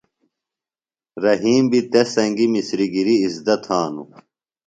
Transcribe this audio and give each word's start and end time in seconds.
رحیم 1.23 1.63
بیۡ 1.71 1.83
تس 1.91 2.07
سنگیۡ 2.15 2.51
مِسریۡ 2.53 2.89
گریۡ 2.93 3.21
ازدہ 3.25 3.55
تھانوۡ۔ 3.63 4.09